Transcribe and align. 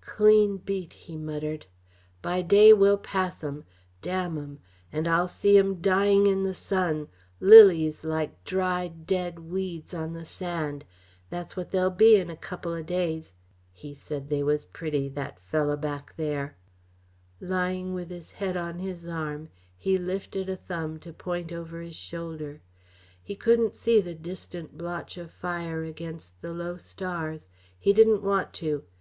"Clean 0.00 0.58
beat," 0.58 0.92
he 0.92 1.16
muttered. 1.16 1.66
"By 2.22 2.40
day 2.40 2.72
we'll 2.72 2.96
pass 2.98 3.42
'em. 3.42 3.64
Damn 4.00 4.38
'em 4.38 4.60
and 4.92 5.08
I'll 5.08 5.26
see 5.26 5.58
'em 5.58 5.80
dyin' 5.80 6.24
in 6.24 6.44
the 6.44 6.54
sun 6.54 7.08
lilies 7.40 8.04
like 8.04 8.44
dried, 8.44 9.08
dead 9.08 9.40
weeds 9.50 9.92
on 9.92 10.12
the 10.12 10.24
sand 10.24 10.84
that's 11.30 11.56
what 11.56 11.72
they'll 11.72 11.90
be 11.90 12.14
in 12.14 12.30
a 12.30 12.36
couple 12.36 12.70
o' 12.72 12.80
days 12.84 13.32
he 13.72 13.92
said 13.92 14.28
they 14.28 14.44
was 14.44 14.66
pretty, 14.66 15.08
that 15.08 15.40
fello' 15.40 15.76
back 15.76 16.14
there" 16.16 16.54
Lying 17.40 17.92
with 17.92 18.08
his 18.08 18.30
head 18.30 18.56
on 18.56 18.78
his 18.78 19.04
arm, 19.08 19.48
he 19.76 19.98
lifted 19.98 20.48
a 20.48 20.56
thumb 20.56 21.00
to 21.00 21.12
point 21.12 21.50
over 21.50 21.80
his 21.80 21.96
shoulder. 21.96 22.62
He 23.20 23.34
couldn't 23.34 23.74
see 23.74 24.00
the 24.00 24.14
distant 24.14 24.78
blotch 24.78 25.16
of 25.16 25.32
fire 25.32 25.82
against 25.82 26.40
the 26.40 26.52
low 26.52 26.76
stars 26.76 27.50
he 27.76 27.92
didn't 27.92 28.22
want 28.22 28.52
to. 28.62 28.84